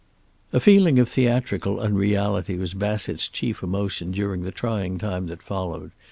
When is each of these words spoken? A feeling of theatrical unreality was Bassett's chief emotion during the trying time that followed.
A 0.51 0.59
feeling 0.59 0.97
of 0.97 1.09
theatrical 1.09 1.79
unreality 1.79 2.55
was 2.57 2.73
Bassett's 2.73 3.27
chief 3.27 3.61
emotion 3.61 4.09
during 4.13 4.41
the 4.41 4.49
trying 4.51 4.97
time 4.97 5.27
that 5.27 5.43
followed. 5.43 5.91